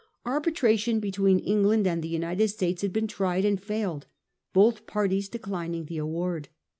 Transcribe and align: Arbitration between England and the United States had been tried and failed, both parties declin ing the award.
Arbitration 0.25 0.99
between 0.99 1.37
England 1.37 1.85
and 1.85 2.01
the 2.01 2.07
United 2.07 2.47
States 2.47 2.81
had 2.81 2.91
been 2.91 3.05
tried 3.05 3.45
and 3.45 3.61
failed, 3.61 4.07
both 4.51 4.87
parties 4.87 5.29
declin 5.29 5.75
ing 5.75 5.85
the 5.85 5.99
award. 5.99 6.49